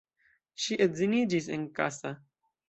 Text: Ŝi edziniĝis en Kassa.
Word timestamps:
Ŝi 0.63 0.77
edziniĝis 0.85 1.51
en 1.59 1.69
Kassa. 1.81 2.15